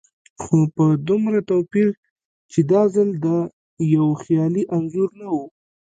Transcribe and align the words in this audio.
خو 0.41 0.57
په 0.75 0.85
دومره 1.07 1.39
توپير 1.49 1.89
چې 2.51 2.59
دا 2.71 2.81
ځل 2.95 3.09
دا 3.25 3.37
يو 3.95 4.07
خيالي 4.23 4.63
انځور 4.75 5.09
نه 5.19 5.27
و. 5.33 5.37